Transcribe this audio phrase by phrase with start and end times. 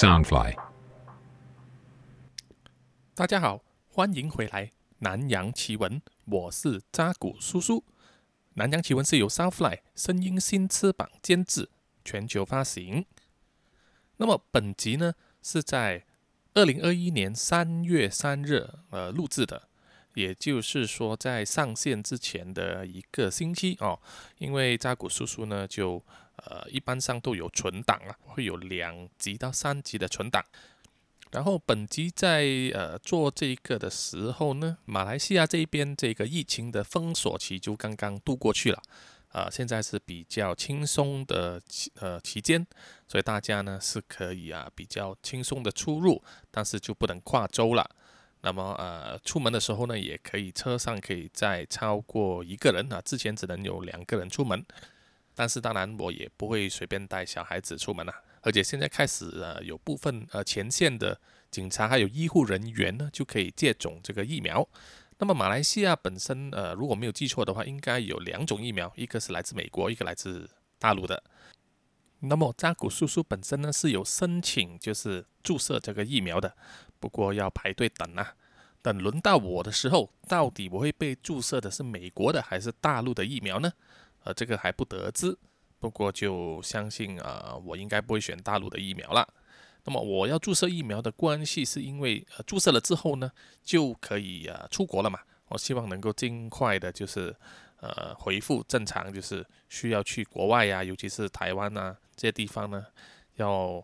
[0.00, 0.56] Soundfly。
[3.14, 4.64] 大家好，欢迎回来
[5.00, 7.80] 《南洋奇闻》，我是扎古叔叔。
[8.54, 11.68] 《南洋奇闻》是由 Soundfly 声音新翅膀监制，
[12.02, 13.04] 全球发行。
[14.16, 16.06] 那么本集呢是在
[16.54, 19.68] 二零二一年三月三日呃录制的，
[20.14, 24.00] 也就是说在上线之前的一个星期哦。
[24.38, 26.02] 因为扎古叔叔呢就
[26.46, 30.44] 呃一般上都有存档啊，会有两级到三级的存档。
[31.32, 32.44] 然后本集在
[32.74, 38.82] 呃做这个的时候呢，马来西亚这边这个疫情的封锁期就刚刚度过去了，
[39.28, 41.62] 啊，现在是比较轻松的
[42.00, 42.66] 呃期间，
[43.06, 46.20] 所以大家呢是可以啊比较轻松的出入，
[46.50, 47.88] 但是就不能跨州了。
[48.40, 54.64] 那么呃出门的时候呢，也可以车上可以再超过一个人啊，之前只能有两个人出门，
[55.40, 58.14] 但是当然我也不会随便带小孩子出门啊。
[58.42, 61.18] 而且现在开始，呃，有部分呃前线的
[61.50, 64.68] 警察还有医护人员呢，就可以接种这个疫苗。
[65.16, 71.22] 那么马来西亚本身，呃，如果没有记错的话，应该有两种疫苗，一个是来自美国，一个来自大陆的。
[72.18, 76.54] 那么扎古叔叔本身呢是有申请，就是注射这个疫苗的，
[76.98, 78.34] 不过要排队等啊。
[78.82, 83.72] 等轮到我的时候，到底我会被注射的是美国的还是大陆的疫苗呢？
[84.24, 85.36] 呃，这个还不得知。
[85.78, 89.26] 不过就相信啊，我应该不会选大陆的疫苗了。
[89.84, 93.32] 那么我要注射疫苗的关系，是因为呃注射了之后呢，
[93.64, 95.20] 就可以啊出国了嘛。
[95.48, 97.34] 我希望能够尽快的，就是
[97.80, 102.84] 呃恢复正常，就是需要去国外呀，尤其是台湾啊这些地方呢，
[103.36, 103.82] 要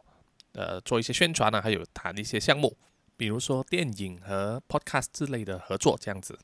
[0.53, 2.77] 呃做一些宣传啊，还有谈一些项目，
[3.17, 6.39] 比如说电影和 podcast 之类的合作这样子。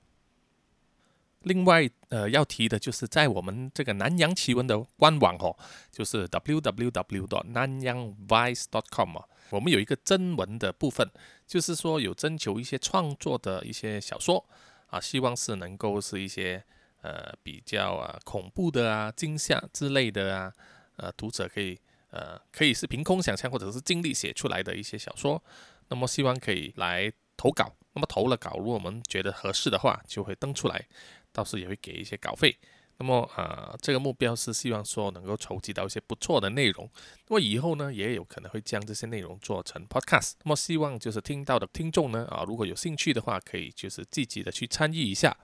[1.44, 5.56] 另外，呃，要提的就是在我们这个南洋奇闻的官网哦，
[5.90, 7.42] 就是 www.
[7.48, 8.64] 南洋 vice.
[8.70, 11.08] dot com 啊，我们有一个征文的部分，
[11.46, 14.44] 就是说有征求一些创作的一些小说
[14.86, 16.62] 啊，希望是能够是一些
[17.00, 20.52] 呃比较啊恐怖的啊、惊吓之类的啊，
[20.96, 21.78] 呃，读者可以
[22.10, 25.42] 呃可以是凭空想象或者是尽力写出来的一些小说，
[25.88, 30.86] 那么希望可以来投稿，那么投了稿，如果我们觉得合适的话，就会登出来。
[31.32, 32.56] 到时也会给一些稿费，
[32.98, 36.88] 那么呃，这个目标是希望说能够筹集到一些不错的内容，
[37.26, 45.36] 那么以后呢也有可能会将这些内容做成 podcast，那么希望就是听到的听众呢啊，如果有兴趣的话，可以就是积极的去参与一下。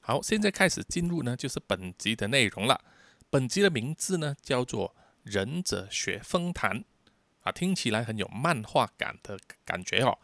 [0.00, 2.80] 好，现在开始进入呢就是本集的内容了，
[3.30, 4.88] 本集的名字呢叫做
[5.22, 6.80] 《忍者学风谈》，
[7.42, 10.18] 啊，听起来很有漫画感的感觉哦，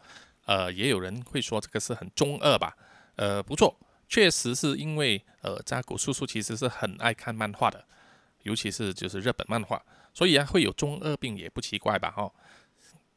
[0.45, 2.75] 呃，也有人会说这个是很中二吧，
[3.15, 3.79] 呃，不错。
[4.09, 7.85] 确实是因为，呃，扎古叔叔其实是很爱看漫画的，
[8.41, 9.81] 尤其是就是日本漫画，
[10.15, 12.11] 所以啊会有中二病也不奇怪吧？
[12.17, 12.33] 哦，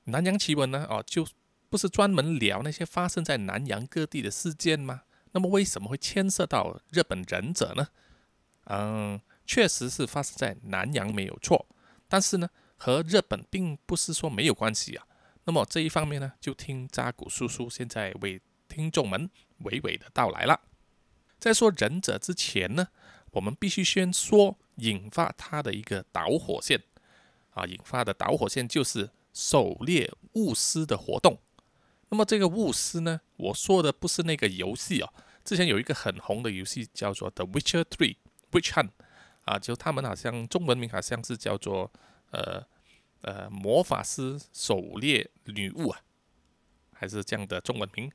[0.04, 1.26] 南洋奇闻呢，哦，就
[1.70, 5.02] 不是专门聊那些发生在南洋各地的事件吗？
[5.32, 7.88] 那么为什么会牵涉到日本忍者呢？
[8.64, 11.66] 嗯，确实是发生在南洋没有错，
[12.06, 15.06] 但是呢，和日本并不是说没有关系啊。
[15.44, 18.38] 那么这一方面呢，就听扎古叔叔现在为
[18.68, 19.30] 听众们
[19.62, 20.60] 娓娓的道来了。
[21.42, 22.86] 在说忍者之前呢，
[23.32, 26.80] 我们必须先说引发它的一个导火线
[27.50, 31.40] 啊，引发的导火线就是狩猎巫师的活动。
[32.10, 35.12] 那么这个巫师呢，我说的不是那个游戏哦，
[35.44, 38.14] 之前有一个很红的游戏叫做《The Witcher Three
[38.52, 38.88] Witch Hunt》
[39.44, 41.90] 啊，就他们好像中文名好像是叫做
[42.30, 42.64] 呃
[43.22, 46.02] 呃魔法师狩猎女巫啊，
[46.92, 48.12] 还是这样的中文名。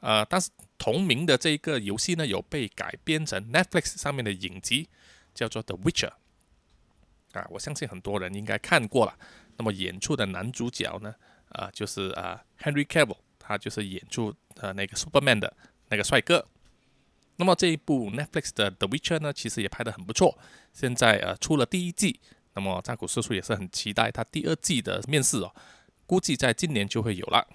[0.00, 4.88] 呃，但是同名的这一个游戏呢，有被改编成 Netflix 上面的影集，
[5.34, 6.12] 叫做《The Witcher》
[7.38, 9.14] 啊，我相信很多人应该看过了。
[9.58, 11.14] 那么演出的男主角呢，
[11.50, 15.54] 啊，就是啊 Henry Cavill，他就是演出呃那个 Superman 的
[15.90, 16.46] 那个帅哥。
[17.36, 20.38] 那么这一部 Netflix 的《The Witcher》呢，其实也拍得很不错。
[20.72, 22.20] 现在呃出了第一季，
[22.54, 25.54] 那么扎古叔叔也是很期待他第二季的面试哦，
[26.06, 27.46] 估计在今年就会有了。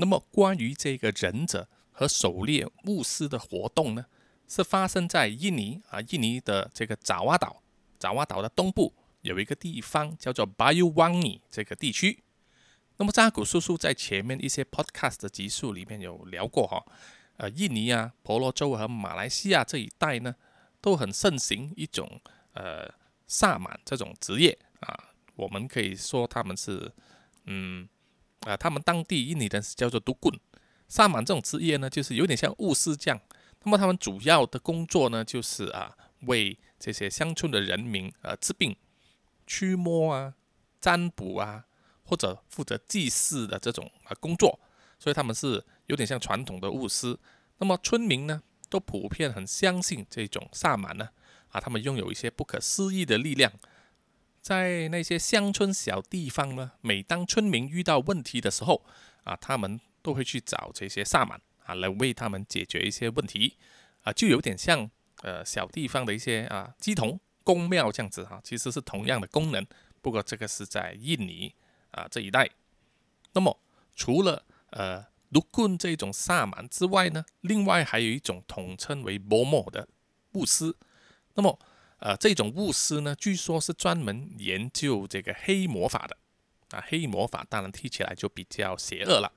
[0.00, 4.06] 那么，关于这个忍者和狩猎巫师的活动呢，
[4.48, 7.62] 是发生在印尼啊，印尼的这个爪哇岛，
[7.98, 12.24] 爪哇岛的东部有一个地方叫做 Bayuwangi 这个地区。
[12.96, 16.82] 那么，扎古叔叔在前面一些 podcast 的集数里面有聊过哈，
[17.36, 20.34] 呃，印尼啊、婆罗洲和马来西亚这一带呢，
[20.80, 22.20] 都很盛行一种
[22.54, 22.90] 呃
[23.26, 26.90] 萨满这种职业啊，我们可以说他们是
[27.44, 27.86] 嗯。
[28.40, 30.34] 啊，他们当地印尼人是叫做独棍，
[30.88, 33.20] 萨满这种职业呢，就是有点像巫师这样。
[33.62, 38.74] 那么他们主要的工作呢，就是啊，为这些乡村的人民呃治病、
[39.46, 40.34] 驱魔啊、
[40.80, 41.66] 占卜啊，
[42.04, 44.58] 或者负责祭祀的这种啊工作，
[44.98, 47.18] 所以他们是有点像传统的巫师。
[47.58, 51.10] 那么村民呢，都普遍很相信这种萨满呢，
[51.50, 53.52] 啊，他们拥有一些不可思议的力量。
[54.40, 58.82] 在那些乡村小地方呢，每当村民遇到问题的时候，
[59.24, 63.56] 啊，他们都会去找这些萨满啊，来为他们解决一些问题，
[64.02, 64.90] 啊，就有点像
[65.22, 69.66] 呃小地方的一些啊鸡童公庙这样子哈，其实是同样的功能，
[70.00, 71.54] 不过这个是在印尼
[71.90, 72.48] 啊这一带。
[73.32, 73.60] 那么
[73.94, 79.86] 除了呃卢棍这种萨满之外呢，另外还有一种统称为波莫的
[80.32, 80.74] 巫师。
[81.34, 81.58] 那么
[82.00, 86.16] 呃，这种巫师呢，据说是专门研究这个黑魔法的
[86.70, 86.82] 啊。
[86.88, 89.30] 黑魔法当然听起来就比较邪恶了。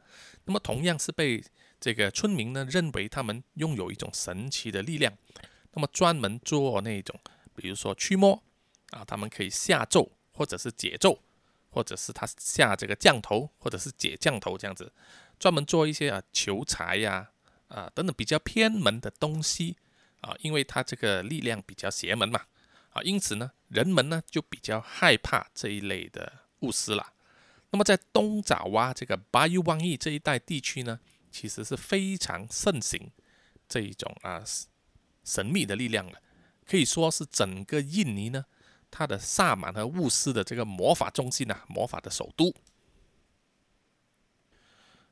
[0.45, 1.43] 那么同样是被
[1.79, 5.13] 这个村民呢认为他们拥有一种神奇的力量，
[5.73, 7.19] 那么专门做那种，
[7.53, 8.41] 比如说驱魔
[8.91, 11.19] 啊，他们可以下咒或者是解咒，
[11.69, 14.93] 或者是他下这个降头或者是解降头这样子，
[15.37, 17.31] 专门做一些啊求财呀
[17.67, 19.75] 啊等等比较偏门的东西
[20.21, 22.39] 啊，因为他这个力量比较邪门嘛。
[22.93, 27.13] 啊，因此呢，人们呢就比较害怕这一类的巫师了。
[27.71, 30.99] 那么在东爪哇这个巴尤旺义这一带地区呢，
[31.31, 33.11] 其实是非常盛行
[33.67, 34.43] 这一种啊
[35.23, 36.21] 神秘的力量的，
[36.67, 38.45] 可以说是整个印尼呢，
[38.91, 42.53] 它的萨满和巫师的这个魔法中心啊，魔法的首都。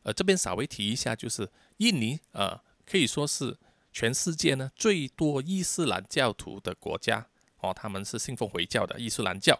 [0.03, 3.57] 呃，这边稍微提一下，就是印尼呃，可以说是
[3.91, 7.27] 全世界呢最多伊斯兰教徒的国家。
[7.61, 9.57] 哦，他们是信奉回教的伊斯兰教，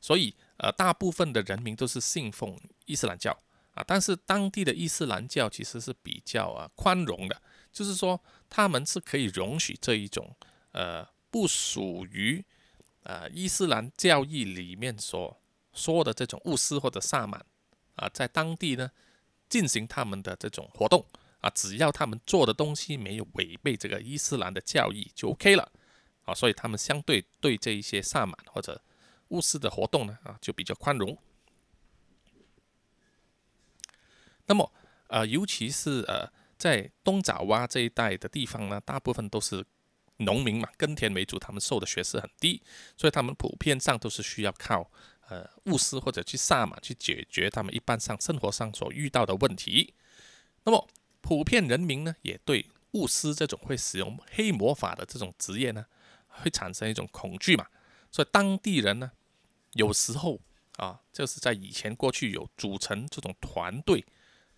[0.00, 3.30] 所以呃，大部分的人民都是信奉伊斯兰教
[3.74, 3.84] 啊。
[3.86, 10.34] 但是当地的伊斯兰教其实是比较啊宽容的，就是说他们是可以容许这一种
[10.72, 12.44] 呃不属于
[13.02, 15.40] 呃伊斯兰教义里面所
[15.72, 17.44] 说的这种巫师或者萨满
[17.96, 18.90] 啊，在当地呢
[19.48, 21.04] 进行他们的这种活动
[21.40, 25.70] 啊，只要他们做的东西没有违背这个伊斯兰的教义就 OK 了。
[26.34, 28.80] 所以他们相对对这一些萨满或者
[29.28, 31.16] 巫师的活动呢，啊，就比较宽容。
[34.46, 34.72] 那么，
[35.06, 39.64] 呃，尤其是呃，在东爪哇这一带的地方呢，大部分都是
[40.18, 42.62] 农民嘛，耕田为主，他们受的学识很低，
[42.96, 44.90] 所以他们普遍上都是需要靠
[45.28, 49.94] 呃巫师或者去萨满去解决他们一般上生活上所遇到的问题。
[50.64, 50.88] 那么，
[51.20, 55.86] 普遍人民呢，也对巫师这种会使用黑魔法的这种职业呢。
[56.40, 57.66] 会产生一种恐惧嘛，
[58.10, 59.12] 所以当地人呢，
[59.72, 60.40] 有时候
[60.76, 64.04] 啊，就是在以前过去有组成这种团队，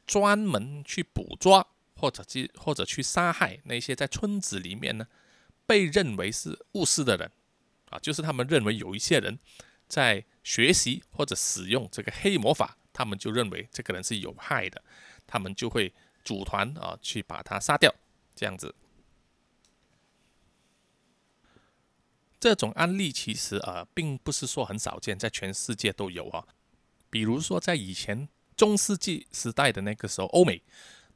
[0.06, 1.66] 专门去捕捉
[1.96, 5.06] 或者去或者去杀害那些在村子里面呢
[5.66, 7.30] 被认为是巫师的人
[7.90, 9.38] 啊，就是他们认为有一些人
[9.86, 14.82] 在学习或者使用这个黑魔法，他们就认为这个人是有害的，
[15.26, 15.92] 他们就会
[16.24, 17.94] 组团啊去把他杀掉，
[18.34, 18.74] 这样子。
[22.44, 26.44] 这种案例其实呃，并不是说很少见，在全世界都有啊。
[27.08, 30.62] 比如说，在以前中世纪时代的那个时候，欧美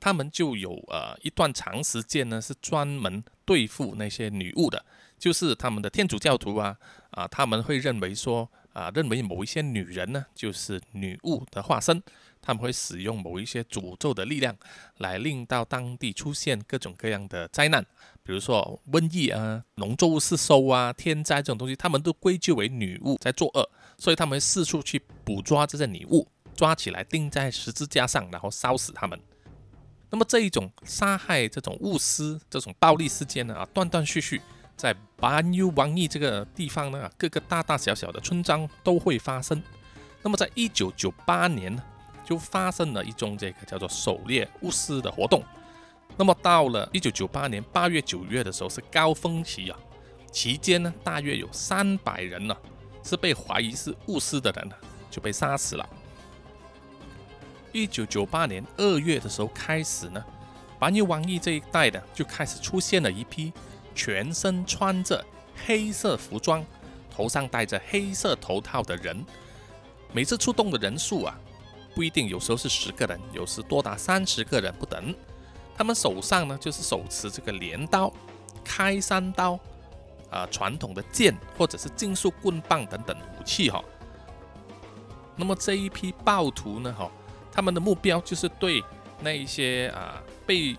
[0.01, 4.83] 他们就有呃一段长时间呢，是专门对付那些女巫的，
[5.19, 6.75] 就是他们的天主教徒啊
[7.11, 12.03] 啊，他们会认为说啊，认为某一些女人呢，就是女巫的化身。
[12.41, 14.57] 他们会使用某一些诅咒的力量，
[14.99, 17.85] 来令到当地出现各种各样的灾难，
[18.23, 23.69] 比如说瘟疫啊、农作物失收啊、天灾这种东西，他们都归咎为女巫在作恶，
[23.99, 29.19] 所以他们会四处去捕捉这些女巫，抓起来钉在十字架上，然后烧死他们。
[30.11, 34.41] 那么这一种杀害这种巫师这种暴力事件呢啊，断断续续
[34.75, 39.63] 在巴纽王邑这个地方呢，各个大大小小的村庄都会发生。
[40.23, 41.79] 那么在一九九八年？
[42.29, 45.43] 就发生了一宗这个叫做狩猎巫师的活动。
[46.15, 49.79] 那么到了一九九八年八月九月的时候是高峰期啊，
[50.31, 52.55] 期间呢大约有三百人呢
[53.03, 54.75] 是被怀疑是巫师的人呢
[55.11, 55.89] 就被杀死了。
[57.73, 60.23] 一九九八年二月的时候开始呢，
[60.79, 63.51] 白尼王邑这一带的就开始出现了一批
[63.95, 65.25] 全身穿着
[65.65, 66.63] 黑色服装、
[67.11, 69.25] 头上戴着黑色头套的人，
[70.13, 71.39] 每次出动的人数啊。
[71.99, 75.13] 不一定，有时候是十个人，有时多达三十个人不等。
[75.77, 78.13] 他们手上呢，就是手持这个镰刀、
[78.63, 79.59] 开山刀，
[80.31, 83.83] 啊，传统的剑或者是金属棍棒等等武器哈。
[85.35, 87.11] 那么这一批暴徒呢，哈，
[87.51, 88.81] 他们的目标就是对
[89.19, 90.77] 那一些啊被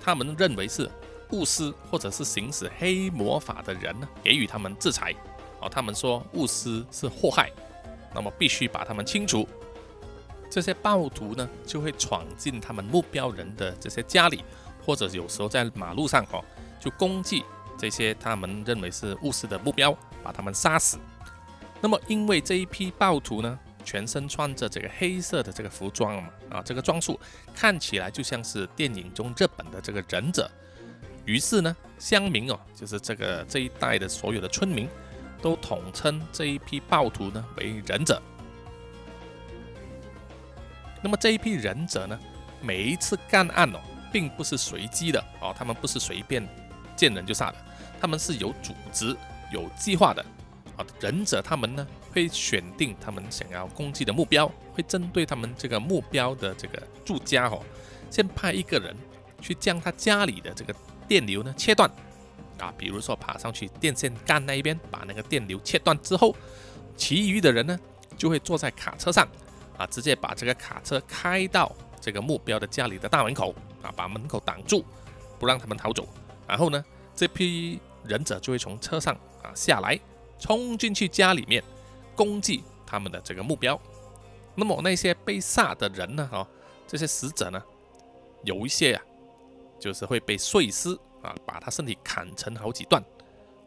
[0.00, 0.88] 他们认为是
[1.32, 5.12] 巫师或者是行使黑魔法的人呢，给予他们制裁。
[5.60, 7.50] 哦，他们说巫师是祸害，
[8.14, 9.48] 那么必须把他们清除。
[10.54, 14.44] 这些暴徒呢就会闯进他们目标人的这些家里，
[14.86, 16.44] 或者有时候在马路上哦，
[16.78, 17.42] 就攻击
[17.76, 19.92] 这些他们认为是误事的目标，
[20.22, 20.96] 把他们杀死。
[21.80, 27.18] 那么因为这一批暴徒呢，全身穿着这个黑色的这个服装嘛，啊，这个装束
[27.52, 30.48] 看起来就像是电影中日本的这个忍者。
[31.24, 34.88] 于是呢，乡民哦，就是这个这一带的所有的村民，
[35.42, 38.22] 都统称这一批暴徒呢为忍者。
[41.04, 42.18] 那么这一批忍者呢，
[42.62, 43.78] 每一次干案哦，
[44.10, 46.42] 并不是随机的哦，他们不是随便
[46.96, 47.56] 见人就杀的，
[48.00, 49.14] 他们是有组织、
[49.52, 50.24] 有计划的
[50.78, 50.86] 啊。
[50.98, 57.60] 忍者他们呢，会选定他们想要攻击的目标，会针对他们这个目标的这个住家哦，
[58.10, 58.96] 先派一个人
[59.42, 60.74] 去将他家里的这个。
[61.06, 61.86] 电流呢切断
[62.58, 66.34] 啊，比如说爬上去电线杆那一边，把那个电流切断之后，
[66.96, 67.78] 其余的人呢
[68.16, 69.28] 就会坐在卡车上
[69.76, 74.84] 啊，直接把这个卡车开到这个目标的家里的大门口啊，把门口挡住，
[75.38, 76.06] 不让他们逃走。
[76.46, 79.98] 然后呢，这批忍者就会从车上啊下来，
[80.38, 81.62] 冲进去家里面
[82.14, 83.80] 攻击他们的这个目标。
[84.54, 86.28] 那么那些被杀的人呢？
[86.32, 86.46] 哦，
[86.86, 87.62] 这些死者呢，
[88.42, 89.02] 有一些呀。
[89.76, 93.04] 就是会被碎尸啊，把他身体砍成好几段，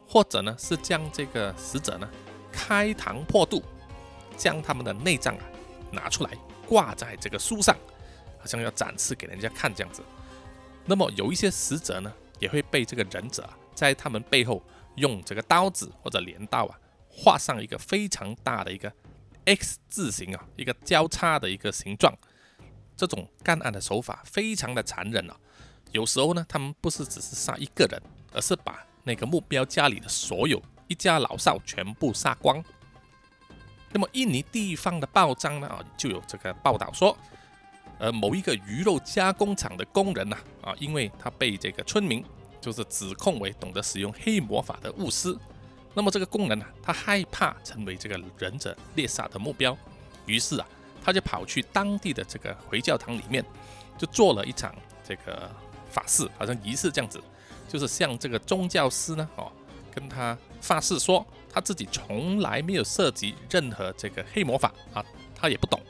[0.08, 2.10] 或者呢是将这个死者呢
[2.52, 3.62] 开膛破肚，
[4.36, 5.44] 将他们的内脏啊
[5.91, 6.32] 拿出来
[6.67, 7.75] 挂在这个书上，
[8.39, 10.01] 好像要展示给人家看这样子。
[10.86, 14.63] 那么有一些死者呢也会被这个忍者啊在他们背后
[14.96, 16.79] 用这个刀子或者镰刀啊
[17.10, 18.91] 画上一个非常大的一个
[19.46, 22.13] X 字形啊，一个交叉的一个形状。
[22.96, 25.38] 这种干案的手法非常的残忍啊。
[25.91, 28.01] 有时候呢，他们不是只是杀一个人，
[28.34, 32.63] 而是把那个目标家里的所有一家老少全部杀光。
[33.91, 37.17] 那么印尼地方的报章呢啊，就有这个报道说，
[38.00, 42.24] 呃，某一个鱼肉加工厂的工人呐啊，因为他被这个村民
[42.60, 45.38] 就是指控为懂得使用黑魔法的巫师，
[45.94, 49.77] 那么这个工人呢，他害怕成为这个忍者猎杀的目标，
[50.25, 50.67] 于是啊，
[51.03, 53.44] 他就跑去当地的这个回教堂里面，
[53.98, 54.75] 就做了一场
[55.08, 55.50] 这个。
[55.89, 57.20] 法事好像仪式这样子，
[57.67, 59.50] 就是向这个宗教师呢，哦，
[59.96, 65.04] 跟他发誓说他自己从来没有涉及任何这个黑魔法啊，
[65.36, 65.82] 他也不懂，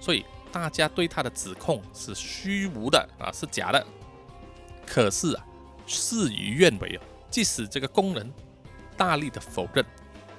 [0.00, 3.86] 所以大家对他的指控是虚无的啊，是假的。
[4.86, 5.44] 可是啊，
[5.86, 8.32] 事与愿违哦，即使这个工人
[8.96, 9.84] 大力的否认，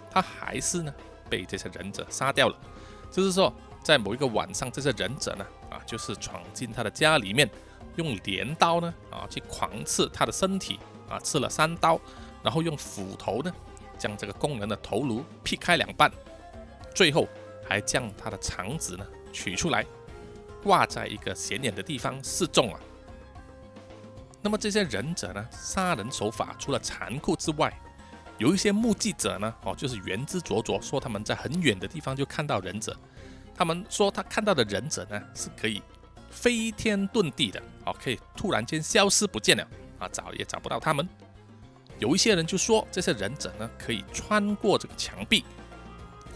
[0.09, 0.93] 他还是呢
[1.29, 2.57] 被这些忍者杀掉了。
[3.11, 3.53] 就是说，
[3.83, 7.49] 在某一个晚上，这些忍者呢，啊，就是闯进他的家里面。
[7.95, 10.79] 用镰刀呢啊去狂刺他的身体
[11.09, 11.99] 啊，刺了三刀，
[12.43, 13.51] 然后用斧头呢
[13.97, 16.11] 将这个工人的头颅劈开两半，
[16.95, 17.27] 最后
[17.67, 19.85] 还将他的肠子呢取出来，
[20.63, 22.79] 挂在一个显眼的地方示众啊。
[24.41, 27.73] 那么这些忍者呢杀人手法除了残酷之外，
[28.37, 32.95] 有一些目击者呢哦就是言之灼灼说他们在很远的地方就看到忍者，
[33.55, 35.81] 他们说他看到的忍者呢是可以。
[36.29, 39.65] 飞天遁地的，哦，可以突然间消失不见了
[39.97, 41.07] 啊，找也找不到他们。
[41.99, 45.43] 有一些人就说，这些忍者呢，可以穿过这个墙壁，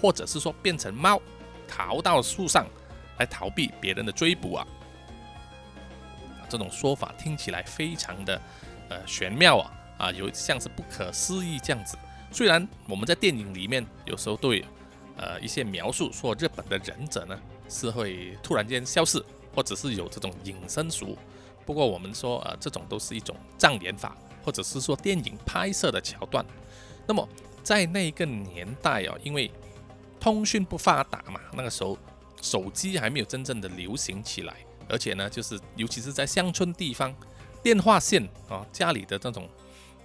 [0.02, 1.22] 或者是说变成猫，
[1.68, 2.66] 逃到树上
[3.18, 4.68] 来逃避别人的追捕啊。
[6.50, 8.42] 这种说法听起来非常的
[8.90, 11.98] 呃玄妙啊，啊，有像是不可思议这样子。
[12.32, 14.66] 虽然我们在电影里面有时候对
[15.18, 17.40] 呃一些描述说日本的忍者呢
[17.70, 19.24] 是会突然间消失。
[19.54, 21.18] 或者是有这种隐身术，
[21.66, 26.46] 不过我们说，呃，这种都是一种障眼法，或者是说电影拍摄的桥段。
[27.08, 27.28] 那么
[27.64, 29.52] 在那个年代哦，因为
[30.20, 31.98] 通讯不发达嘛，那个时候
[32.42, 34.56] 手机还没有真正的流行起来，
[34.88, 37.14] 而且呢，就是尤其是在乡村地方，
[37.62, 39.50] 电话线啊，家里的这种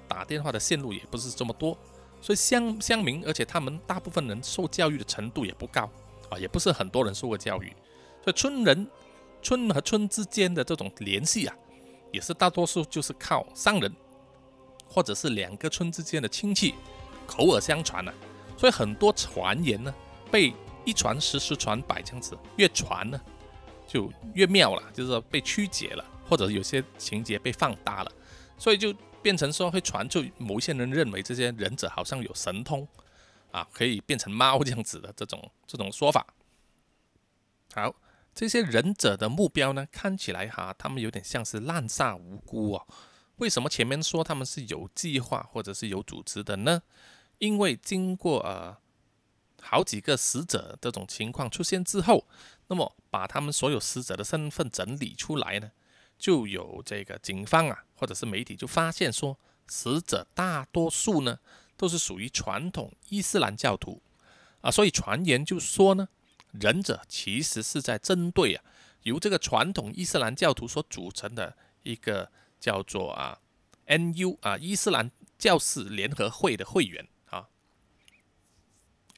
[0.09, 1.77] 打电话的线路也不是这么多，
[2.21, 5.91] 所以乡乡民，而且他们大部分人受教育的程度也不高
[6.31, 7.69] 啊，也不是很多人受过教育，
[8.23, 8.87] 所以村人。
[9.43, 11.55] 村和村之间的这种联系啊，
[12.11, 13.95] 也是大多数就是靠商人，
[14.89, 16.75] 或者是两个村之间的亲戚
[17.27, 18.15] 口耳相传啊，
[18.57, 19.95] 所以很多传言呢
[20.31, 20.53] 被
[20.85, 23.21] 一传十，十传百这样子，越传呢
[23.87, 28.13] 就越妙了，就是说被曲解了，或者有些情节被放大了，
[28.57, 32.87] 所以就变成说会传出某些人认为这些忍者好像有神通
[33.51, 36.27] 啊，可以变成猫这样子的这种这种说法。
[37.75, 37.95] 好。
[38.39, 42.87] 这些忍者的目标呢，看起来哈，他们有点像是滥杀无辜哦。
[43.37, 46.83] 为什么前面说他们是有计划或者是有组织的呢？
[47.39, 48.77] 因为经过呃
[49.61, 52.27] 好几个死者这种情况出现之后，
[52.69, 55.71] 那么把他们所有死者的身份整理出来呢，
[56.19, 61.39] 就有这个警方啊，或者是媒体就发现说，死者大多数呢
[61.77, 64.01] 都是属于传统伊斯兰教徒
[64.63, 66.09] 啊，所以传言就说呢，
[66.53, 68.65] 忍者其实是在针对啊，
[69.03, 72.31] 由这个传统伊斯兰教徒所组成的一个
[72.67, 73.39] 叫做啊
[73.87, 75.09] NU 啊伊斯兰
[75.39, 77.47] 教士联合会的会员啊。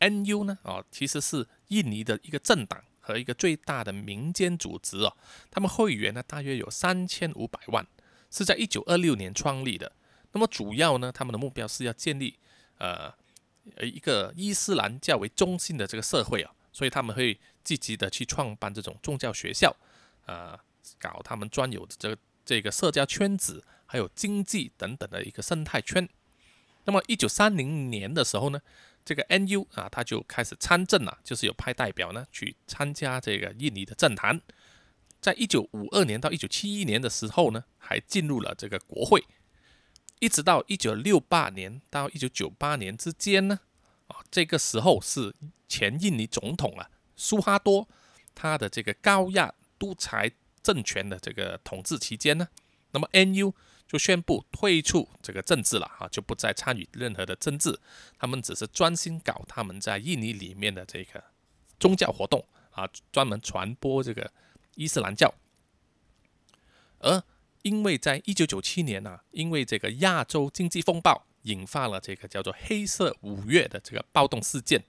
[0.01, 0.59] NU 呢？
[0.65, 5.17] 哦，其实是印尼的一个政党和一个最大的民间组织哦。
[5.51, 7.87] 他们会员呢大约有三千五百万，
[8.31, 9.91] 是在一九二六年创立的。
[10.33, 12.39] 那么主要呢，他们的目标是要建立
[12.77, 13.11] 呃
[13.81, 16.53] 一个伊斯兰教为中心的这个社会啊。
[16.71, 19.75] 所以他们会积极的去创办这种宗教学校，
[20.27, 20.57] 呃，
[21.01, 22.17] 搞他们专有的这个
[22.49, 26.09] 这个社交圈子，还有经济等等的一个生态圈。
[26.85, 28.59] 那么一九三零年的时候呢？
[29.05, 34.41] 这个 NU 啊，他就开始参政了，就是有派代表呢去参加这个印尼的政坛。
[35.21, 39.23] 在一九五二年到一九七一年的时候呢，还进入了这个国会。
[40.19, 43.61] 一直到一九六八年到一九九八年之间呢，
[44.07, 45.35] 啊，这个时候是
[45.69, 47.87] 前印尼总统啊苏哈多
[48.35, 50.33] 他的这个高压独裁
[50.69, 52.49] 政权的这个统治期间呢，
[52.91, 53.55] 那么 NU。
[53.91, 57.81] 就宣布退出这个政治了啊，就不再参与任何的政治，
[58.19, 61.25] 他们只是专心搞他们在印尼里面的这个
[61.81, 64.31] 宗教活动啊，专门传播这个
[64.75, 65.33] 伊斯兰教。
[66.99, 67.23] 而
[67.63, 74.85] 因为在一九九七年呢，因为这个亚洲经济风暴引发了这个叫做“黑色五月”的这个暴动事件，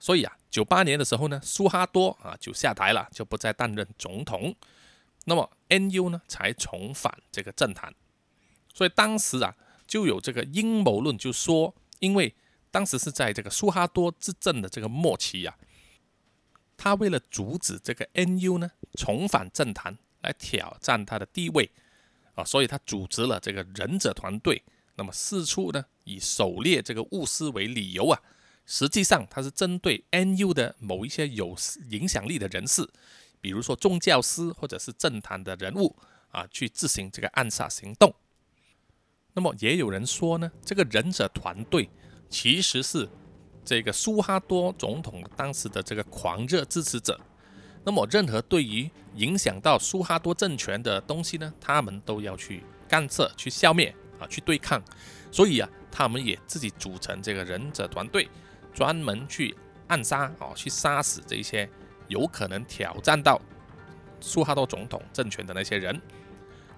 [0.00, 4.52] 所以啊，九八年的时候呢，苏哈多啊就下台了，就不再担任总统，
[5.24, 7.94] 那么 NU 呢才重返这个政坛。
[8.72, 12.34] 所以当时啊，就有这个阴谋论，就说，因为
[12.70, 15.56] 当时是在这个苏哈多执政的这个末期呀，
[16.76, 21.70] 他为了阻止这个 NU 呢重返政坛来挑战他的地位
[22.34, 24.62] 啊，所以他组织了这个忍者团队，
[24.96, 28.20] 那么四处呢以狩猎这个巫师为理由啊，
[28.66, 31.56] 实际上他是针对 NU 的某一些有
[31.90, 32.88] 影响力的人士，
[33.44, 35.94] 比如说宗教师或者是政坛的人物
[36.30, 38.10] 啊，去执行这个暗杀行动。
[39.34, 41.90] 那么也有人说呢，这个忍者团队
[42.30, 43.06] 其实是
[43.62, 47.20] 这个苏哈多总统当时的这个狂热支持者。
[47.84, 54.82] 那么任何对于影响到苏哈多政权的东西呢，他们都要去干涉、去消灭啊、去对抗。
[55.30, 58.26] 所以啊，他们也自己组成这个忍者团队，
[58.72, 59.54] 专门去
[59.88, 61.68] 暗杀啊、去杀死这些
[62.08, 63.40] 有可能挑战到
[64.20, 66.00] 苏哈多总统政权的那些人。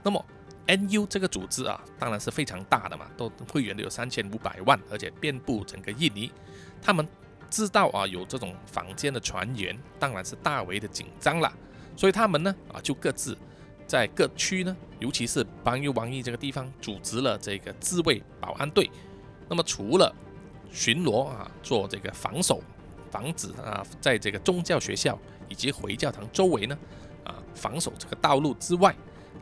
[0.03, 0.25] 那么。
[0.69, 6.29] NU 这个组织啊，当然是非常大的嘛，都会员都有三千五百万，而且遍布整个印尼。
[6.83, 7.07] 他们
[7.49, 11.53] 知道啊有这种坊间的传言，当然是大为的紧张了。
[11.97, 13.39] 所以他们呢啊就各自
[13.87, 18.91] 在各区呢，尤其是邦尤王邑这个地方，组织了这个自卫保安队。
[19.49, 20.13] 那么除了
[20.73, 22.61] 巡逻啊，做这个防守，
[23.17, 26.79] 防止啊在这个宗教学校以及回教堂周围呢
[27.25, 28.95] 啊防守这个道路之外。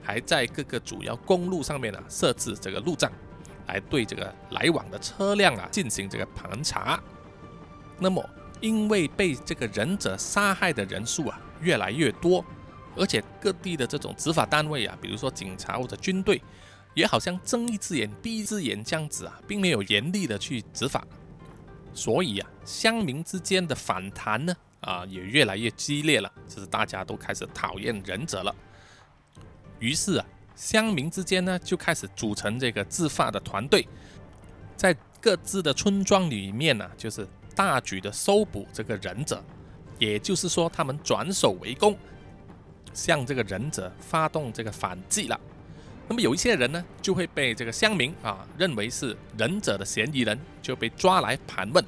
[0.06, 3.10] 还在各个主要公路上面呢设置这个路障，
[3.66, 7.02] 来对这个来往的车辆啊进行这个盘查。
[7.98, 8.22] 那么，
[8.60, 12.44] 因为被这个忍者杀害的人数啊越来越多，
[12.94, 16.42] 而且各地的这种执法单位啊，比如说警察或者军队，
[16.92, 21.02] 也好像睁一只眼闭一只眼这样子啊，并没有严厉的去执法，
[21.94, 28.54] 所以啊，乡民之间的反弹呢啊也越来越激烈了，就是大家都开始讨厌忍者了。
[29.78, 30.26] 于是啊，
[30.56, 33.86] 乡民之间呢就开始组成这个自发的团队，
[34.76, 39.42] 在各自的村庄里面呢，就是大举的搜捕这个忍者，
[39.98, 41.96] 也就是说，他们转守为攻，
[42.92, 45.40] 向这个忍者发动这个反击了。
[46.06, 51.84] 那么有一些人呢，就会被这个乡民啊认为是忍者的嫌疑人，就被抓来盘问。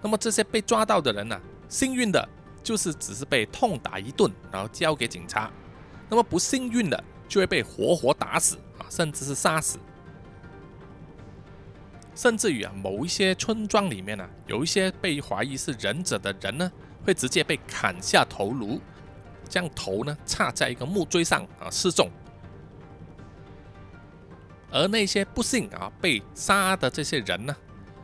[0.00, 2.26] 那么这些被抓到的人呢，幸运的
[2.62, 5.50] 就是只是被痛打一顿，然后交给警察。
[6.08, 9.78] 那么不幸运的就会被活活打死啊，甚至是杀死，
[12.14, 16.72] 甚至于啊，某一些村庄里面呢，有一些被怀疑是忍者的人呢，
[17.04, 18.80] 会直接被砍下头颅，
[19.48, 22.08] 将头呢插在一个木锥上啊示众。
[24.70, 27.56] 而那些不幸啊被杀的这些人呢，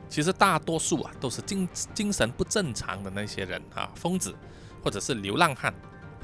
[0.09, 4.35] 其实大多数啊都是精精神不正常的那些人啊，疯子
[4.83, 5.75] 或者是流浪汉。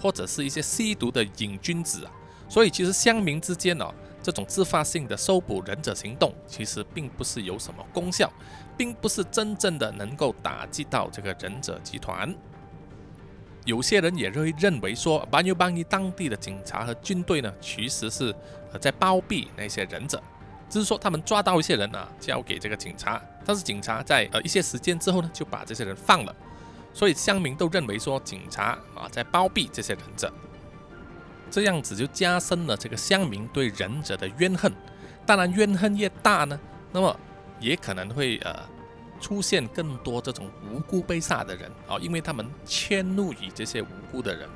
[0.00, 2.12] 或者是一些吸毒的瘾君子啊，
[2.48, 8.32] 所以其实乡民之间哦，这种自发性的搜捕忍者行动，其实并不是有什么功效，
[8.76, 12.32] 并不是真正的能够打击到这个忍者集团。
[13.68, 18.34] 有些人也会认为说，巴尤邦尼当地的警察和军队呢，其实是
[18.72, 20.18] 呃在包庇那些忍者，
[20.70, 26.34] 只是说他们抓到一些人啊，交给这个警察，但是警察在呃一些时间之后呢，就把这些人放了，
[26.94, 30.32] 所以乡民都认为说，警察啊在包庇这些忍者。
[31.50, 34.72] 这样子就加深了这个乡民对忍者的怨恨，
[35.26, 36.58] 当然怨恨越大呢，
[36.90, 37.14] 那么
[37.60, 38.66] 也可能会呃
[39.20, 44.48] 出现更多这种无辜被杀的人啊，因为他们迁怒于这些无辜的人。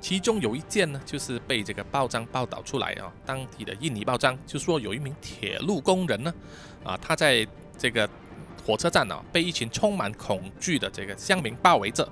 [0.00, 6.34] 其中有一件呢，就是被这个报章报道出来啊，当地的印尼报章就说有一名铁路工人呢，
[6.82, 7.46] 啊，他在
[7.78, 8.08] 这个
[8.66, 12.02] 火车站啊，被一群充满恐惧的这个乡民包围着，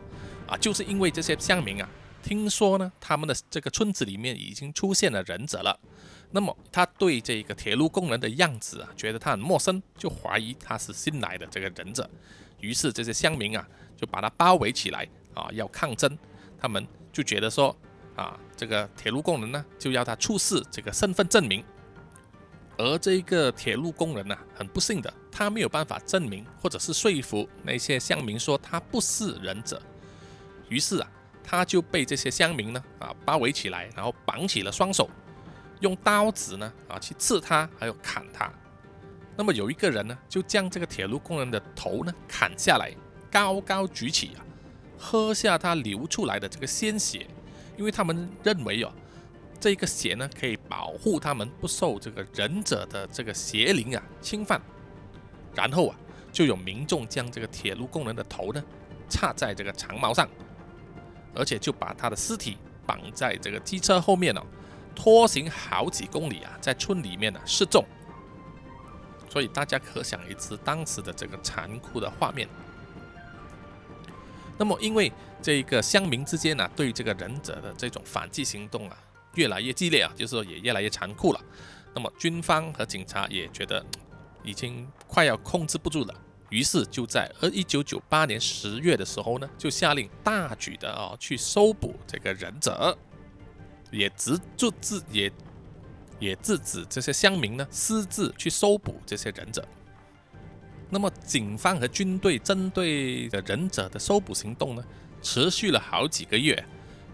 [0.47, 1.89] 啊，就是因为这些乡民啊。
[2.23, 5.77] 听说呢，他们的这个村子里面已经出现了忍者了。
[6.31, 12.09] 那么他对这个铁路工人的样子啊，觉得他很陌生，就怀疑他是新来的这个忍者。
[12.61, 13.67] 于是这些乡民啊，
[13.97, 16.17] 就把他包围起来啊，要抗争。
[16.59, 17.77] 他们就觉得说
[18.15, 21.65] 啊，这个铁路工人呢，就要他出示这个身份证明。
[22.77, 29.81] 而这个铁路工人呢，很不幸的，他没有办法证明或者是说服那些乡民说他不是忍者。
[30.69, 31.11] 于是啊。
[31.43, 35.11] 他就被这些乡民呢啊包围起来，然后绑起了双手，
[35.81, 38.51] 用刀子呢啊去刺他，还有砍他。
[39.37, 42.93] 那么有一个人呢，就将这个铁路工人的头呢砍下来，
[43.31, 44.45] 高高举起啊，
[44.99, 47.27] 喝下他流出来的这个鲜血，
[47.77, 48.93] 因为他们认为哦，
[49.59, 54.61] 这个血呢可以保护他们不受这个忍者的这个邪灵啊侵犯。
[55.55, 55.97] 然后啊，
[56.31, 58.63] 就有民众将这个铁路工人的头呢
[59.09, 60.29] 插在这个长矛上。
[61.33, 64.43] 而且就把他的尸体绑在这个机车后面哦，
[65.03, 67.83] 拖行好几公里啊，在村里面呢示众。
[69.31, 72.47] 所以大家可想而知当时的这个残酷的画面。
[74.59, 75.11] 那么，因为
[75.41, 78.99] 这个乡民之间呢，对这个忍者的这种反击行动啊，
[79.37, 81.41] 越来越激烈啊，就是说也越来越残酷了。
[81.95, 83.83] 那么，军方和警察也觉得
[84.43, 86.15] 已经快要控制不住了。
[86.51, 92.99] 于是就在而一九九八年十月的时候呢，就下令大举的啊去搜捕这个忍者，
[93.91, 95.31] 也直就自也
[96.19, 99.67] 也制止这些乡民呢私自去搜捕这些忍者。
[100.89, 104.85] 那么警方和军队针对的忍者的搜捕行动呢，
[105.23, 106.65] 持续了好几个月，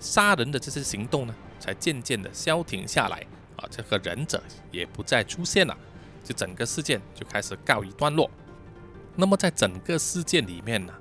[0.00, 3.18] 杀人的这些行动呢才渐渐的消停下来
[3.56, 5.76] 啊，这个忍者也不再出现了，
[6.24, 8.30] 就整个事件就开始告一段落。
[9.14, 10.92] 那么在整个事件里面呢，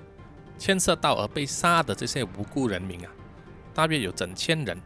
[0.58, 3.12] 牵涉到而被杀的这些无辜人民啊，
[3.74, 4.78] 大约有整千人，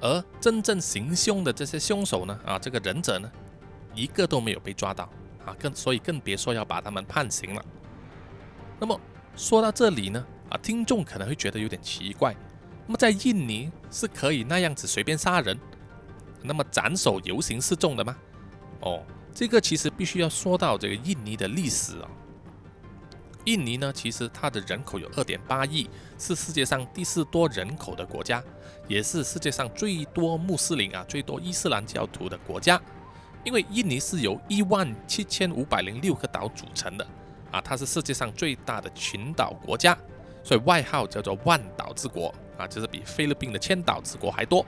[0.00, 3.30] 而真正行凶的这些凶手呢，啊，这个忍者呢，
[3.94, 5.04] 一个都没有被抓到
[5.44, 7.64] 啊，更所以更别说要把他们判刑了。
[8.78, 8.98] 那么
[9.36, 12.34] 说到这里呢，啊，听众可能会觉得有点奇怪，
[12.86, 15.58] 那么在印尼是可以那样子随便杀人，
[16.42, 18.16] 那么斩首游行示众的吗？
[18.80, 19.02] 哦，
[19.34, 22.08] 这个其实必须要说到这个印尼的历史啊。
[23.50, 28.40] 印尼呢，其实它的人口有二点八亿，是世界上第四多人口的国家，
[28.86, 32.80] 也是世界上最多穆斯林啊、最多伊斯兰教徒的国家。
[33.42, 37.04] 因为印尼是由一万七千五百零六个岛组成的
[37.50, 39.98] 啊，它是世界上最大的群岛国家，
[40.44, 44.64] 所以外号叫做“万岛之国”啊，就是比菲律宾的千岛之国还多。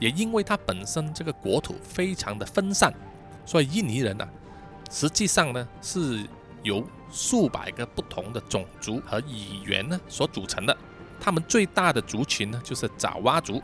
[0.00, 2.92] 也因为它本身这个国土非常的分散，
[3.46, 4.28] 所以印尼人呢，
[4.90, 6.26] 实际上呢是。
[6.62, 10.76] 由数百个不同的种族和语言呢所组成的，
[11.20, 13.62] 他们最大的族群呢就是爪哇族，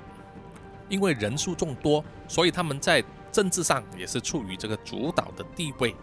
[0.88, 5.94] 因为人数众多，所以他们在政治上也是处于这个主导的地位。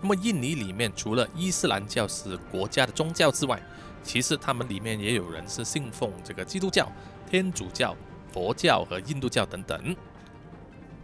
[0.00, 3.60] 那么印尼里面除了伊斯兰教是国家的宗教之外，
[4.02, 6.90] 其实他们里面也有人是信奉这个基督教、
[7.30, 7.96] 天主教、
[8.32, 9.96] 佛教和印度教等等。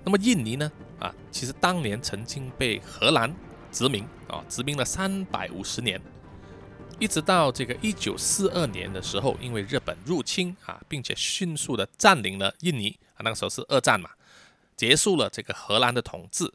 [0.04, 3.34] 那么印尼呢啊，其实当年曾经被荷兰。
[3.72, 6.00] 殖民啊，殖民了三百五十年，
[6.98, 14.10] 一直到这个一九四二年的时候，因为日本入侵啊，并且迅速的占领了印尼啊，那个时候是二战嘛，
[14.76, 16.52] 结束了这个荷兰的统治。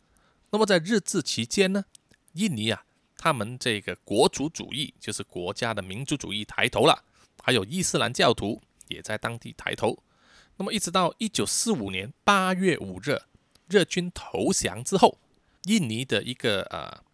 [0.52, 1.86] 那么在日治期间呢，
[2.34, 2.84] 印尼啊，
[3.18, 7.04] 他们这个国族主义，就是国家的民族主义抬头了，
[7.42, 9.98] 还有伊斯兰教徒也在当地抬头。
[10.58, 13.20] 那么一直到一九四五年八月五日，
[13.68, 15.18] 日军投降之后，
[15.64, 17.05] 印尼的一个呃。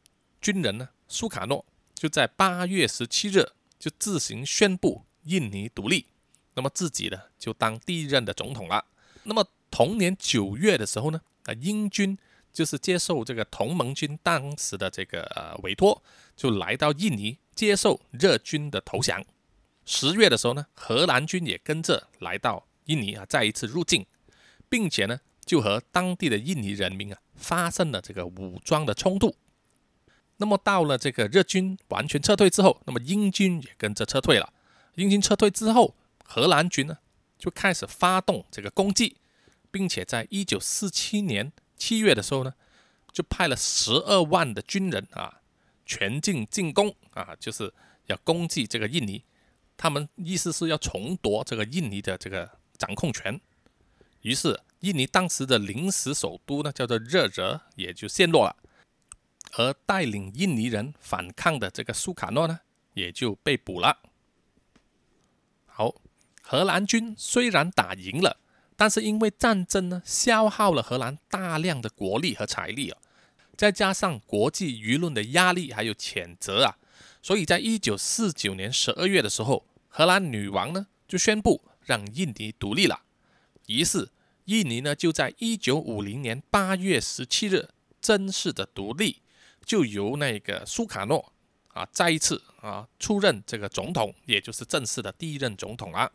[0.41, 6.07] 军人呢，苏卡诺就在八月十七日就自行宣布印尼独立，
[6.55, 8.83] 那么自己呢就当第一任的总统了。
[9.23, 12.17] 那么同年九月的时候呢，啊，英军
[12.51, 16.01] 就是接受这个同盟军当时的这个呃委托，
[16.35, 19.23] 就来到印尼接受日军的投降。
[19.85, 24.05] 十月的时候呢，荷兰军也跟着来到印尼啊，再一次入境，
[24.67, 29.35] 并且呢，就和当地的印尼人民啊发生了这个武装的冲突。
[30.41, 34.51] 那么到了这个日军完全撤退之后，那么英军也跟着撤退了。
[34.95, 36.97] 英军撤退之后，荷兰军呢
[37.37, 39.17] 就开始发动这个攻击，
[39.69, 42.55] 并且在一九四七年七月的时候呢，
[43.11, 45.41] 就派了十二万的军人啊，
[45.85, 47.71] 全境进攻啊，就是
[48.07, 49.23] 要攻击这个印尼。
[49.77, 52.49] 他们意思是要重夺这个印尼的这个
[52.79, 53.39] 掌控权。
[54.21, 58.55] 于是，印尼当时的临时首都呢，叫做热热，也就陷落了。
[59.53, 62.61] 而带领印尼人反抗的这个苏卡诺呢，
[62.93, 63.99] 也就被捕了。
[65.65, 65.95] 好，
[66.41, 68.37] 荷兰军虽然打赢了，
[68.75, 72.99] 但是因为战争呢，消耗了荷兰大量的国力和财力啊，
[73.57, 76.77] 再加上国际舆论的压力还有谴责啊，
[77.21, 83.01] 所以在一九四九年十二月的时候，荷兰女王呢就宣布让印尼独立了。
[83.67, 84.09] 于是，
[84.45, 87.69] 印尼呢就在一九五零年八月十七日
[88.01, 89.20] 正式的独立。
[89.65, 91.31] 就由那个苏卡诺
[91.69, 96.11] 啊再一次啊出任这个总统，也就是正式的第一任总统了。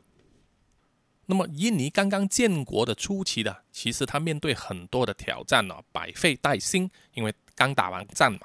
[1.26, 8.40] 那么印尼刚刚建国的初期的，其实他面对很多的挑战呢，百废待兴，因为刚打完战嘛。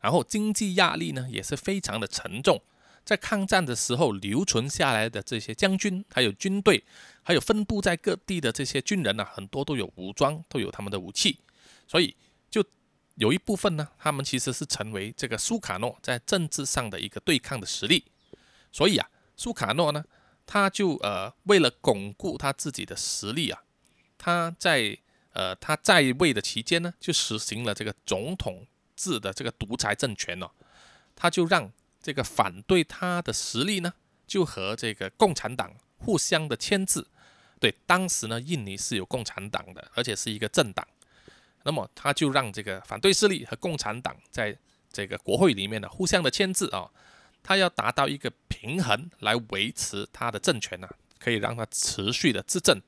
[0.00, 2.60] 然后经济压力呢也是非常的沉重。
[3.04, 6.82] 在抗战的时候留存下来的这些将军，还有军队，
[7.22, 11.38] 还有分布在各地的这些军人呢，很多都有武装，都有他们的武器，
[11.86, 12.16] 所以
[12.50, 12.64] 就。
[13.16, 18.04] 有一部分呢，他们其实是成为这个苏卡诺在政治上的一个对抗的实力，
[18.70, 20.04] 所以啊，苏卡诺呢，
[20.46, 23.62] 他就呃为了巩固他自己的实力啊，
[24.18, 24.98] 他在
[25.32, 30.50] 呃他在位的期间呢，就实行了这个总统制的这个独裁政权哦，
[31.14, 33.94] 他就让这个反对他的实力呢，
[34.26, 37.06] 就和这个共产党互相的牵制。
[37.58, 40.86] 对，当时呢，印尼是有共产党的，而且是一个政党。
[41.66, 44.56] 那么他就让这个反对势力和共产党在
[44.92, 46.88] 这个国会里面呢互相的牵制啊，
[47.42, 52.80] 他要达到一个平衡来维持他的政权呢，可以让他持续的执政。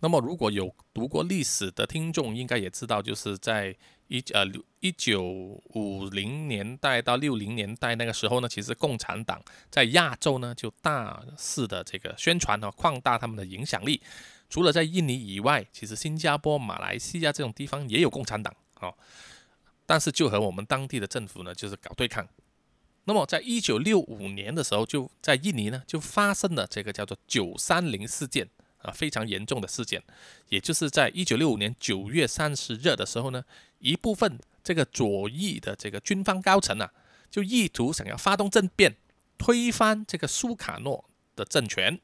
[0.00, 3.76] 那么如果有读过历史的听众，应该也知道，就是在
[4.08, 4.46] 一呃
[4.80, 14.00] 一九五零年代到六零年代那个时候呢，其实共产党在亚洲呢就大肆的这个宣传和扩大他们的影响力。
[14.48, 18.92] 除了在印尼以外，其实新加坡、马来西亚这种地方也有共产党啊，
[19.84, 22.26] 但是就和我们当地的政府呢，就是搞对抗。
[23.04, 28.48] 那么，在一九六五年的时候，就在印尼呢，就发生了这个叫做“九三零事件”
[28.82, 30.02] 啊，非常严重的事件。
[30.48, 33.44] 也就是在一九六五年九月三十日的时候呢，
[33.78, 36.92] 一部分这个左翼的这个军方高层啊，
[37.30, 38.96] 就意图想要发动政变，
[39.38, 42.00] 推翻这个苏卡诺的政权。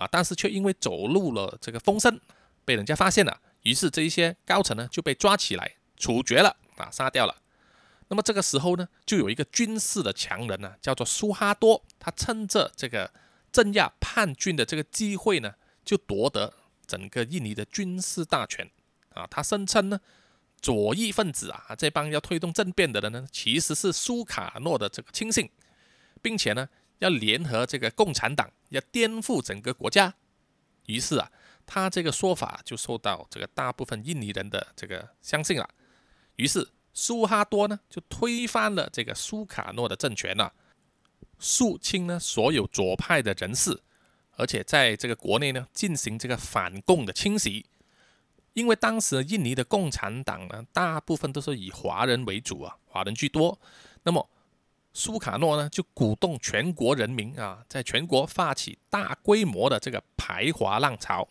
[0.00, 2.18] 啊，但是却因为走漏了这个风声，
[2.64, 7.36] 被人家发现了，于是这一些高层呢就被抓起来处决了啊，杀掉了。
[8.08, 13.12] 那么这个时候呢，就有一个军事的强人呢，叫做苏哈多，他趁着这个
[13.52, 15.52] 镇压叛军的这个机会呢，
[15.84, 16.54] 就夺得
[16.86, 18.70] 整个印尼的军事大权
[19.10, 19.26] 啊。
[19.30, 20.00] 他声称呢，
[20.62, 25.50] 左翼分子啊，这帮要推动政变的人呢，其实是苏卡诺的这个亲信，
[26.22, 26.66] 并且呢。
[27.00, 30.14] 要联合这个共产党，要颠覆整个国家，
[30.86, 31.32] 于是啊，
[31.66, 35.68] 他这个说法就受到这个大部分印尼人的这个相信了。
[36.36, 40.52] 于是苏哈多呢就推翻了这个苏卡诺的政权了，
[41.38, 43.80] 肃清呢所有左派的人士，
[44.32, 47.64] 而且在这个国内呢进行这个反共的清洗。
[48.52, 53.58] 因为当时印尼的共产党呢大部分都是以华人为主啊，华人居多，
[54.02, 54.28] 那么。
[54.92, 61.28] 苏卡诺呢，就鼓动全国人民啊，在全国发起大规模的这个排华浪潮，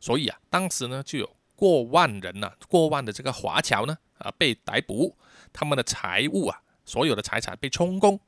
[0.00, 5.14] 所以啊，当时呢就有过万人呐，过万的这个华侨呢啊被逮捕，
[5.52, 8.18] 他们的财物啊，所有的财产被充公。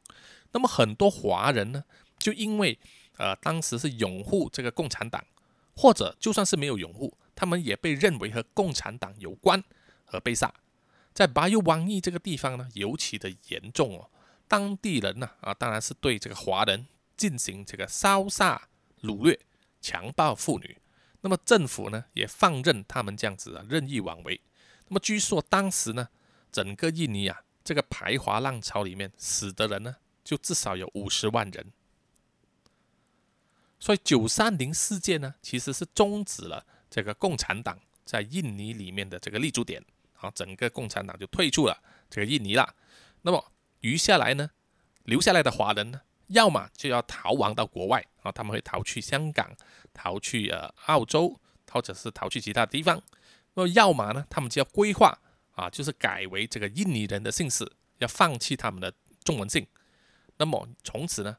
[0.53, 1.85] 那么很多华人呢，
[2.19, 2.79] 就因为
[3.17, 5.25] 呃当时是拥护这个共产党，
[5.75, 9.65] 或者就算是没有拥护，他们也被认为和共产党有关
[10.09, 10.53] 而被杀。
[11.15, 14.11] 在巴尤王邑这个地方呢，尤其的严重哦。
[14.49, 18.69] 当地人呢啊，当然是对这个华人进行这个烧杀
[19.03, 19.39] 掳掠、
[19.81, 20.77] 强暴妇女。
[21.21, 24.41] 那么政府呢也放任他们这样子啊任意妄为。
[24.89, 26.09] 那么据说当时呢，
[26.51, 31.73] 整个印尼啊这个排华浪潮里面死的人呢，就至少有五十万人。
[33.79, 39.85] 所以九三零事件呢，其实是终止了这个共产党在印尼里面的这个立足点，
[40.15, 42.75] 啊，整个共产党就退出了这个印尼了。
[43.23, 44.51] 那么余下来呢，
[45.05, 49.57] 留下来的华人呢，要么就要逃亡到国外啊，他们会逃去香港，
[49.93, 53.03] 逃去呃澳洲，或者是逃去其他地方。
[53.55, 55.19] 那么要么呢，他们就要规划
[55.53, 58.93] 啊，就是改为这个印尼人的姓氏，要放弃他们的
[59.25, 59.67] 中文姓。
[60.37, 61.37] 那么从此呢？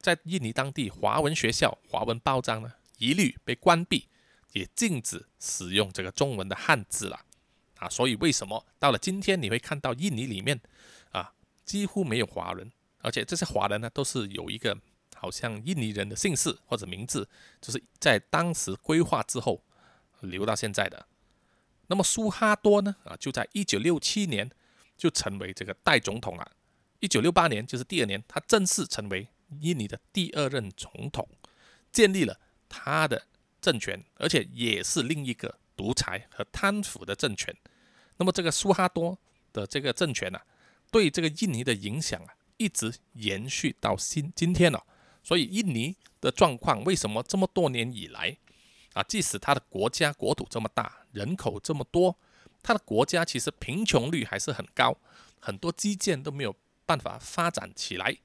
[0.00, 4.08] 在印尼当地，华文学校、华文报章呢，一律被关闭，
[4.52, 7.20] 也禁止使用这个中文的汉字了
[7.78, 7.88] 啊！
[7.88, 10.60] 所以为什么到了今天，你会看到印尼里面，
[11.68, 14.76] 几乎没有华人，而且这些华人呢，都是有一个
[15.14, 17.28] 好像印尼人的姓氏或者名字，
[17.60, 19.62] 就是在当时规划之后
[20.20, 21.06] 留到现在的。
[21.88, 24.50] 那么苏哈多呢，啊，就在一九六七年
[24.96, 26.50] 就成为这个代总统了。
[27.00, 29.28] 一九六八年就是第二年，他正式成为。
[29.62, 31.26] 印尼的第二任总统
[31.90, 33.26] 建立了他的
[33.62, 37.56] 政权，而且也是另一个独裁和贪腐的政权。
[38.18, 39.18] 那么这个苏哈多
[39.54, 40.38] 的这个政权呢，
[40.90, 44.84] 对这个印尼的影响啊，一直延续到今今天了。
[45.22, 48.36] 所以印尼的状况为什么这么多年以来
[48.94, 52.16] 啊，即使它的国家国土这么大，人口这么多，
[52.62, 54.96] 它的国家其实贫穷率还是很高，
[55.38, 58.16] 很多基建都没有办法发展起来。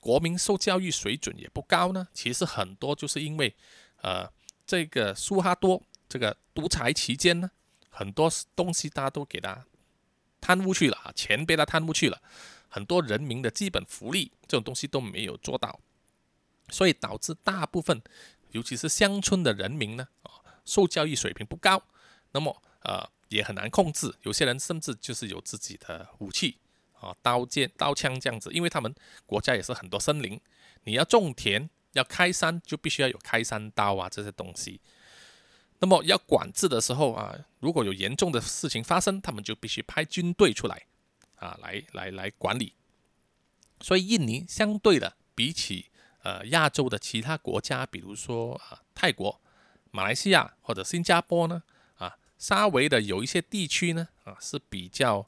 [0.00, 3.54] 国民受教育水准也不高呢，其实很多就是因为，
[4.02, 4.30] 呃，
[4.66, 7.50] 这个苏哈多这个独裁期间呢，
[7.88, 9.64] 很多东西大家都给他
[10.40, 12.20] 贪污去了啊，钱被他贪污去了，
[12.68, 15.78] 很多人民的基本福利这种东西都没有做到，
[16.70, 18.00] 所以导致大部分，
[18.52, 20.30] 尤其是乡村的人民呢，啊，
[20.64, 21.82] 受教育水平不高，
[22.32, 26.58] 那么呃也很难控制，有些人甚至就是有自己的武器。
[27.00, 30.38] 啊，刀剑、刀枪这样子，因为他们国家也是很多森林，
[30.84, 34.78] 你要种田、要开山，就必须要有开山刀啊这些东西。
[35.80, 40.86] 那么要管制的时候啊，如果有严重的事情发生，他们就必须派军队出来
[41.34, 42.74] 啊，来来来管理。
[43.80, 45.90] 所以印尼相对的，比起
[46.22, 49.40] 呃亚洲的其他国家，比如说啊泰国、
[49.90, 51.62] 马来西亚或者新加坡呢，
[51.96, 55.26] 啊稍微的有一些地区呢啊是比较。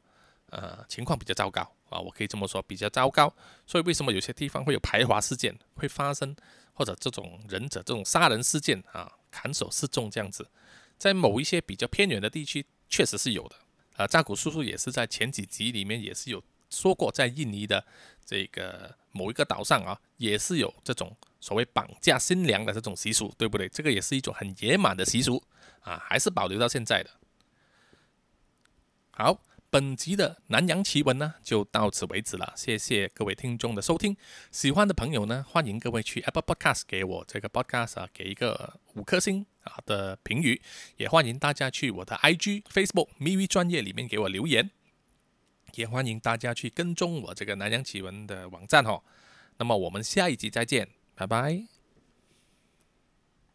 [0.52, 3.34] 呃，情况比较糟糕啊，我可以这么说，比较糟糕。
[3.66, 6.36] 所以为什么有些地方会有排华事件会发生，
[6.74, 10.48] 或者这种忍者这种杀人事件啊，砍手示众这样子，
[10.96, 13.56] 在某一些比较偏远的地区确实是有的。
[13.96, 16.40] 啊，扎古叔叔也是在前几集里面也是有
[16.70, 17.84] 说过，在印尼的
[18.24, 23.68] 这个某一个岛上啊，也是有这种所谓绑架新娘的这种习俗，对不对？
[23.68, 25.42] 这个也是一种很野蛮的习俗
[25.80, 27.10] 啊，还是保留到现在的。
[29.10, 29.42] 好。
[29.72, 32.52] 本集的南洋奇闻呢，就到此为止了。
[32.54, 34.14] 谢谢各位听众的收听，
[34.50, 40.60] 喜欢的朋友呢，欢迎各位去 Apple Podcast 给我这个 Podcast 啊，给一个五颗星啊的评语。
[40.98, 44.70] 也欢迎大家去我的 IG、Facebook、MV 专业里面给我留言。
[45.76, 49.02] 也欢迎大家去跟踪我这个南洋奇闻的网站哦。
[49.56, 51.71] 那么我们下一集再见，拜拜。